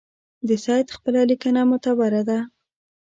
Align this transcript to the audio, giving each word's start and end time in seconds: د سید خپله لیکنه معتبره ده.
د 0.47 0.49
سید 0.65 0.87
خپله 0.95 1.21
لیکنه 1.29 1.61
معتبره 1.69 2.21
ده. 2.29 2.39